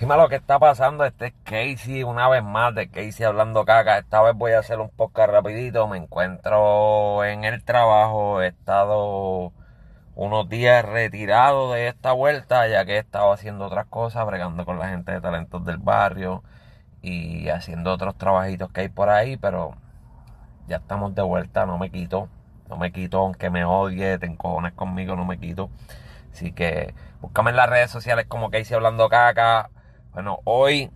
[0.00, 1.04] Dime lo que está pasando.
[1.04, 3.98] Este es Casey, una vez más de Casey hablando caca.
[3.98, 5.86] Esta vez voy a hacer un podcast rapidito.
[5.88, 8.40] Me encuentro en el trabajo.
[8.40, 9.52] He estado
[10.14, 14.78] unos días retirado de esta vuelta, ya que he estado haciendo otras cosas, bregando con
[14.78, 16.42] la gente de talentos del barrio
[17.02, 19.74] y haciendo otros trabajitos que hay por ahí, pero
[20.66, 22.30] ya estamos de vuelta, no me quito,
[22.70, 25.68] no me quito, aunque me odie, te encojones conmigo, no me quito.
[26.32, 29.68] Así que búscame en las redes sociales como Casey hablando caca
[30.12, 30.90] bueno, hoy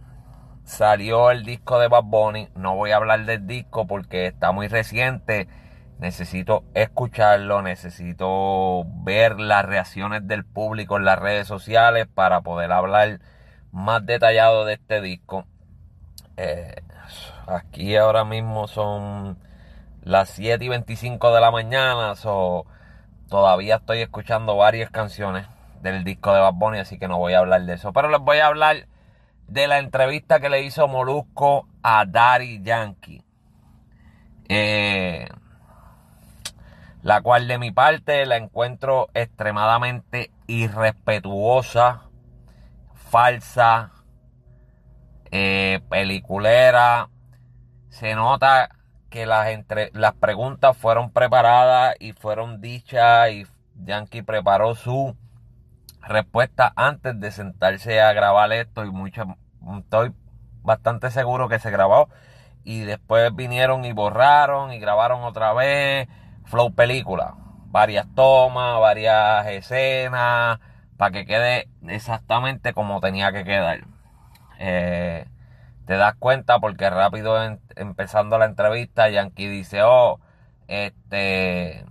[0.64, 2.48] salió el disco de Bad Bunny.
[2.56, 5.48] No voy a hablar del disco porque está muy reciente.
[5.98, 13.20] Necesito escucharlo, necesito ver las reacciones del público en las redes sociales para poder hablar
[13.70, 15.46] más detallado de este disco.
[16.36, 16.82] Eh,
[17.46, 19.38] aquí ahora mismo son
[20.02, 22.66] las 7 y 25 de la mañana, so,
[23.28, 25.46] todavía estoy escuchando varias canciones
[25.80, 27.92] del disco de Bad Bunny, así que no voy a hablar de eso.
[27.92, 28.88] Pero les voy a hablar
[29.48, 33.22] de la entrevista que le hizo Molusco a Dari Yankee.
[34.48, 35.26] Eh,
[37.02, 42.08] la cual de mi parte la encuentro extremadamente irrespetuosa,
[42.94, 43.92] falsa,
[45.30, 47.10] eh, peliculera.
[47.90, 48.70] Se nota
[49.10, 53.46] que las, entre, las preguntas fueron preparadas y fueron dichas y
[53.76, 55.16] Yankee preparó su
[56.00, 59.36] respuesta antes de sentarse a grabar esto y mucho,
[59.78, 60.12] estoy
[60.62, 62.08] bastante seguro que se grabó.
[62.64, 66.08] Y después vinieron y borraron y grabaron otra vez
[66.44, 67.34] flow película.
[67.66, 70.60] Varias tomas varias escenas
[70.96, 73.84] para que quede exactamente como tenía que quedar.
[74.58, 75.26] Eh,
[75.86, 77.36] te das cuenta porque rápido
[77.76, 80.20] empezando la entrevista Yankee dice oh
[80.68, 81.84] este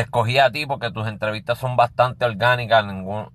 [0.00, 2.84] escogí a ti porque tus entrevistas son bastante orgánicas.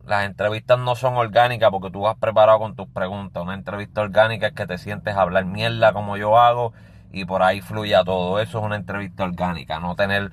[0.06, 3.44] las entrevistas no son orgánicas porque tú vas preparado con tus preguntas.
[3.44, 6.73] Una entrevista orgánica es que te sientes a hablar mierda como yo hago
[7.12, 8.39] y por ahí fluye todo.
[8.39, 9.80] Eso es una entrevista orgánica.
[9.80, 10.32] No tener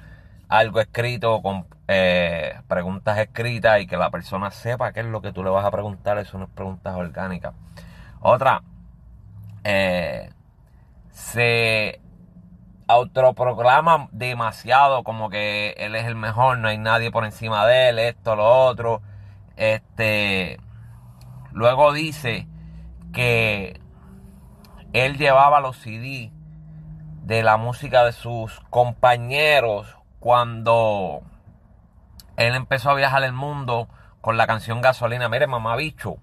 [0.49, 5.33] algo escrito con eh, preguntas escritas y que la persona sepa qué es lo que
[5.33, 6.19] tú le vas a preguntar.
[6.19, 7.55] Eso no es preguntas orgánicas.
[8.21, 8.63] Otra,
[9.65, 10.31] eh,
[11.11, 12.01] se
[12.89, 17.99] autoproclama demasiado como que él es el mejor, no hay nadie por encima de él,
[17.99, 19.03] esto, lo otro.
[19.57, 20.59] Este,
[21.53, 22.49] luego dice
[23.13, 23.81] que
[24.93, 26.33] él llevaba los CD
[27.23, 31.21] de la música de sus compañeros cuando
[32.37, 33.89] él empezó a viajar el mundo
[34.23, 35.29] con la canción Gasolina.
[35.29, 36.17] Mire, mamá bicho,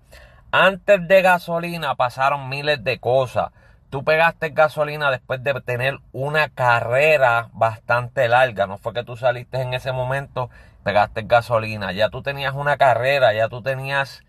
[0.51, 3.51] antes de Gasolina pasaron miles de cosas
[3.89, 8.67] tú pegaste gasolina después de tener una carrera bastante larga.
[8.67, 10.49] No fue que tú saliste en ese momento,
[10.83, 11.91] pegaste gasolina.
[11.91, 14.23] Ya tú tenías una carrera, ya tú tenías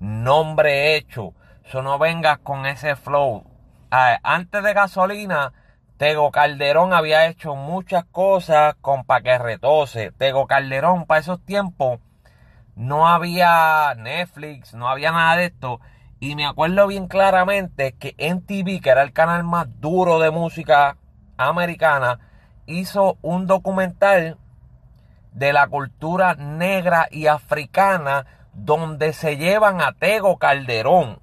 [0.00, 1.32] nombre hecho.
[1.64, 3.44] Eso no vengas con ese flow.
[3.90, 5.52] Ah, antes de gasolina,
[5.96, 10.10] Tego Calderón había hecho muchas cosas con pa' que retose.
[10.12, 12.00] Tego Calderón, para esos tiempos,
[12.74, 15.80] no había Netflix, no había nada de esto.
[16.20, 20.96] Y me acuerdo bien claramente que MTV, que era el canal más duro de música
[21.36, 22.20] americana,
[22.66, 24.38] hizo un documental
[25.32, 31.18] de la cultura negra y africana donde se llevan a Tego Calderón.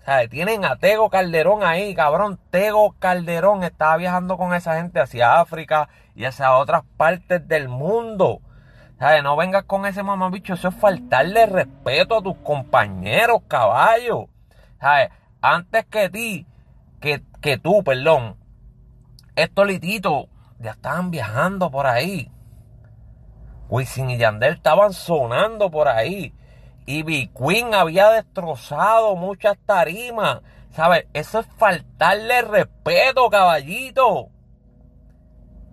[0.00, 2.38] O sea, tienen a Tego Calderón ahí, cabrón.
[2.50, 8.40] Tego Calderón estaba viajando con esa gente hacia África y hacia otras partes del mundo.
[8.98, 14.28] No vengas con ese mamabicho, eso es faltarle respeto a tus compañeros, caballo.
[15.40, 16.46] Antes que ti,
[17.00, 18.36] que, que tú, perdón,
[19.36, 20.26] estos lititos
[20.58, 22.30] ya estaban viajando por ahí.
[23.68, 26.32] Wisin y Yandel estaban sonando por ahí.
[26.86, 30.40] Y B Queen había destrozado muchas tarimas.
[30.70, 31.06] ¿Sabes?
[31.12, 34.28] Eso es faltarle respeto, caballito.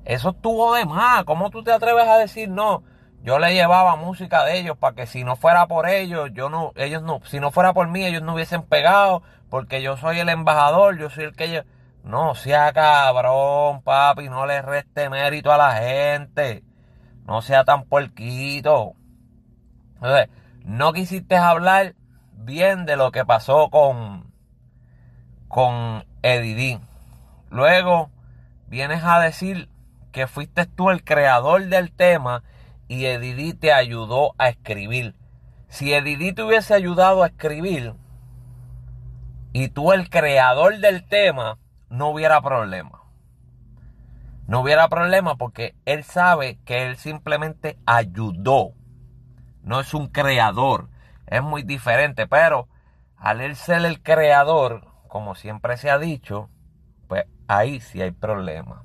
[0.05, 1.23] Eso estuvo de más.
[1.25, 2.83] ¿Cómo tú te atreves a decir no?
[3.23, 6.71] Yo le llevaba música de ellos para que si no fuera por ellos, yo no,
[6.75, 10.29] ellos no, si no fuera por mí, ellos no hubiesen pegado, porque yo soy el
[10.29, 11.65] embajador, yo soy el que ellos.
[12.03, 16.63] No sea cabrón, papi, no le reste mérito a la gente.
[17.25, 18.94] No sea tan porquito.
[19.95, 20.29] Entonces,
[20.63, 21.94] no quisiste hablar
[22.33, 24.31] bien de lo que pasó con,
[25.47, 26.79] con Eddie
[27.51, 28.09] Luego
[28.67, 29.69] vienes a decir
[30.12, 32.44] que fuiste tú el creador del tema
[32.91, 35.15] y Edidí te ayudó a escribir.
[35.69, 37.95] Si Edidí te hubiese ayudado a escribir
[39.53, 41.57] y tú el creador del tema,
[41.89, 43.01] no hubiera problema.
[44.45, 48.73] No hubiera problema porque él sabe que él simplemente ayudó.
[49.63, 50.89] No es un creador.
[51.27, 52.67] Es muy diferente, pero
[53.15, 56.49] al él ser el creador, como siempre se ha dicho,
[57.07, 58.83] pues ahí sí hay problema.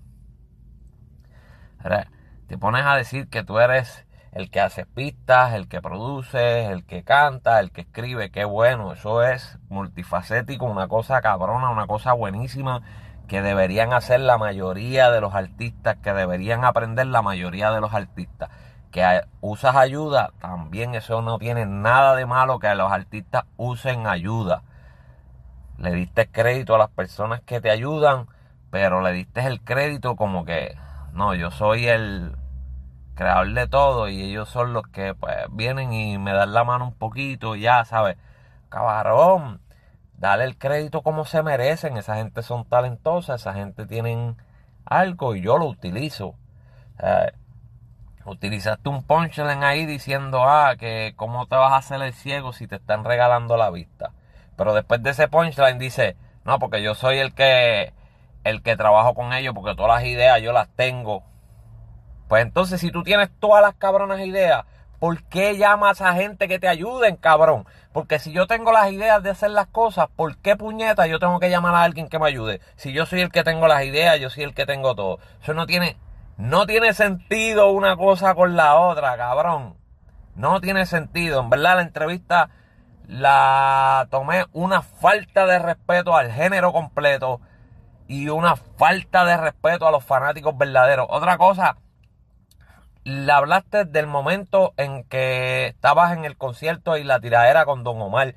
[2.46, 6.84] Te pones a decir que tú eres el que hace pistas, el que produce, el
[6.84, 12.12] que canta, el que escribe, qué bueno, eso es multifacético, una cosa cabrona, una cosa
[12.12, 12.82] buenísima
[13.28, 17.94] que deberían hacer la mayoría de los artistas, que deberían aprender la mayoría de los
[17.94, 18.50] artistas.
[18.90, 24.62] Que usas ayuda, también eso no tiene nada de malo que los artistas usen ayuda.
[25.78, 28.28] Le diste crédito a las personas que te ayudan,
[28.70, 30.76] pero le diste el crédito como que,
[31.16, 32.36] no, yo soy el,
[33.16, 36.84] creador de todo y ellos son los que pues vienen y me dan la mano
[36.86, 38.16] un poquito ya, ¿sabes?
[38.68, 39.60] Cabrón,
[40.18, 44.36] dale el crédito como se merecen, esa gente son talentosas, esa gente tienen
[44.84, 46.34] algo y yo lo utilizo.
[48.24, 52.66] utilizaste un punchline ahí diciendo, ah, que cómo te vas a hacer el ciego si
[52.66, 54.12] te están regalando la vista.
[54.56, 57.92] Pero después de ese punchline dice, no, porque yo soy el que
[58.48, 61.24] el que trabajo con ellos, porque todas las ideas yo las tengo
[62.28, 64.64] pues entonces, si tú tienes todas las cabronas ideas,
[64.98, 67.66] ¿por qué llamas a gente que te ayuden, cabrón?
[67.92, 71.38] Porque si yo tengo las ideas de hacer las cosas, ¿por qué puñeta yo tengo
[71.38, 72.60] que llamar a alguien que me ayude?
[72.74, 75.20] Si yo soy el que tengo las ideas, yo soy el que tengo todo.
[75.40, 75.96] Eso no tiene,
[76.36, 79.76] no tiene sentido una cosa con la otra, cabrón.
[80.34, 81.40] No tiene sentido.
[81.40, 82.50] En verdad, la entrevista
[83.06, 87.40] la tomé una falta de respeto al género completo
[88.08, 91.06] y una falta de respeto a los fanáticos verdaderos.
[91.10, 91.76] Otra cosa
[93.04, 98.00] le hablaste del momento en que estabas en el concierto y la tiradera con Don
[98.00, 98.34] Omar.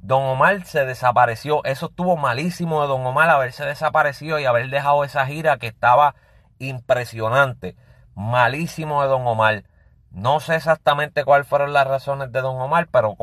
[0.00, 1.62] Don Omar se desapareció.
[1.64, 6.14] Eso estuvo malísimo de Don Omar haberse desaparecido y haber dejado esa gira que estaba
[6.58, 7.76] impresionante.
[8.14, 9.64] Malísimo de Don Omar.
[10.10, 13.16] No sé exactamente cuáles fueron las razones de Don Omar, pero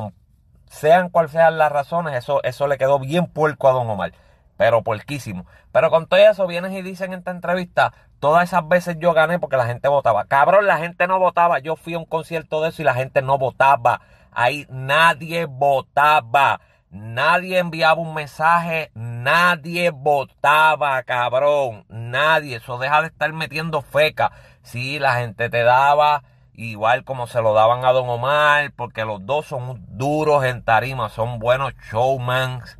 [0.67, 4.13] sean cuáles sean las razones, eso, eso le quedó bien puerco a Don Omar
[4.57, 5.45] pero porquísimo.
[5.71, 9.39] Pero con todo eso vienes y dicen en esta entrevista, todas esas veces yo gané
[9.39, 10.25] porque la gente votaba.
[10.25, 11.59] Cabrón, la gente no votaba.
[11.59, 14.01] Yo fui a un concierto de eso y la gente no votaba.
[14.31, 16.59] Ahí nadie votaba.
[16.89, 21.85] Nadie enviaba un mensaje, nadie votaba, cabrón.
[21.89, 22.57] Nadie.
[22.57, 24.31] Eso deja de estar metiendo feca.
[24.63, 26.23] Sí, la gente te daba
[26.57, 31.07] igual como se lo daban a Don Omar, porque los dos son duros en tarima,
[31.09, 32.79] son buenos showmans,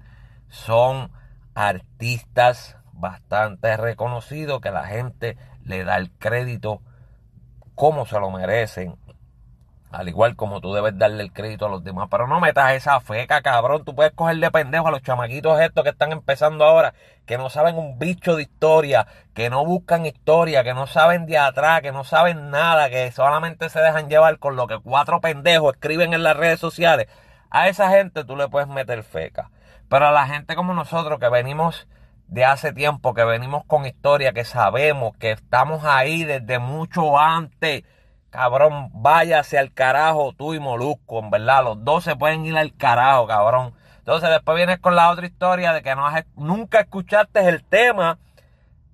[0.50, 1.12] son
[1.58, 6.84] artistas bastante reconocidos que la gente le da el crédito
[7.74, 8.96] como se lo merecen.
[9.90, 12.10] Al igual como tú debes darle el crédito a los demás.
[12.12, 13.84] Pero no metas esa feca, cabrón.
[13.86, 16.94] Tú puedes cogerle pendejo a los chamaquitos estos que están empezando ahora,
[17.26, 21.40] que no saben un bicho de historia, que no buscan historia, que no saben de
[21.40, 25.74] atrás, que no saben nada, que solamente se dejan llevar con lo que cuatro pendejos
[25.74, 27.08] escriben en las redes sociales.
[27.50, 29.50] A esa gente tú le puedes meter feca.
[29.90, 31.88] Pero la gente como nosotros que venimos
[32.28, 37.84] de hace tiempo, que venimos con historia, que sabemos que estamos ahí desde mucho antes,
[38.30, 42.76] cabrón, váyase al carajo tú y Molusco, en verdad, los dos se pueden ir al
[42.76, 43.74] carajo, cabrón.
[44.00, 48.20] Entonces después vienes con la otra historia de que no has, nunca escuchaste el tema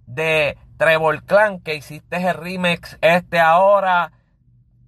[0.05, 4.11] de Trevor Clan, que hiciste el remix este ahora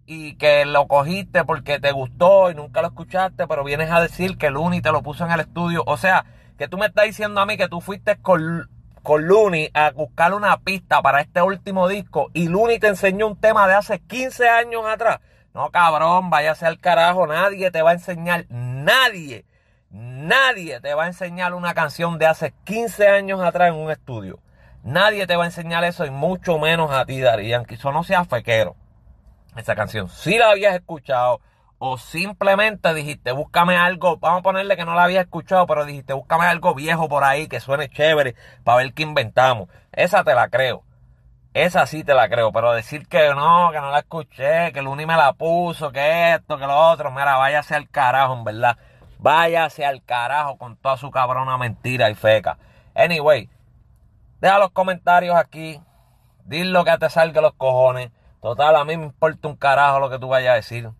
[0.06, 4.38] y que lo cogiste porque te gustó y nunca lo escuchaste, pero vienes a decir
[4.38, 5.84] que Looney te lo puso en el estudio.
[5.88, 6.26] O sea,
[6.58, 8.70] que tú me estás diciendo a mí que tú fuiste con,
[9.02, 13.40] con Looney a buscar una pista para este último disco y Looney te enseñó un
[13.40, 15.20] tema de hace 15 años atrás.
[15.54, 19.46] No, cabrón, váyase al carajo, nadie te va a enseñar, nadie,
[19.90, 24.40] nadie te va a enseñar una canción de hace 15 años atrás en un estudio.
[24.84, 28.04] Nadie te va a enseñar eso y mucho menos a ti, Darían, que eso no
[28.04, 28.76] sea fequero
[29.56, 31.42] esa canción si la habías escuchado
[31.78, 36.14] o simplemente dijiste, búscame algo, vamos a ponerle que no la había escuchado, pero dijiste,
[36.14, 39.70] búscame algo viejo por ahí que suene chévere para ver qué inventamos.
[39.92, 40.84] Esa te la creo.
[41.54, 44.88] Esa sí te la creo, pero decir que no, que no la escuché, que el
[44.88, 48.78] Uni me la puso, que esto, que lo otro, mira, váyase al carajo, en verdad.
[49.20, 52.58] Váyase al carajo con toda su cabrona mentira y feca.
[52.94, 53.50] Anyway,
[54.42, 55.80] deja los comentarios aquí.
[56.44, 58.12] Dile lo que te salga los cojones.
[58.46, 60.92] Total, a mí me importa un carajo lo que tú vayas a decir.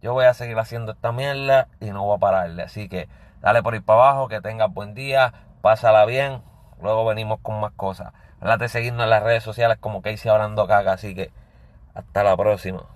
[0.00, 2.62] Yo voy a seguir haciendo esta mierda y no voy a pararle.
[2.62, 3.06] Así que
[3.42, 6.42] dale por ir para abajo, que tengas buen día, pásala bien.
[6.80, 8.14] Luego venimos con más cosas.
[8.40, 10.94] Date seguirnos en las redes sociales como hice hablando caga.
[10.94, 11.32] Así que
[11.92, 12.86] hasta la próxima.